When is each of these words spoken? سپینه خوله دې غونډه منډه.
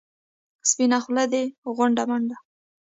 سپینه 0.69 0.97
خوله 1.03 1.25
دې 1.31 1.43
غونډه 1.75 2.03
منډه. 2.09 2.37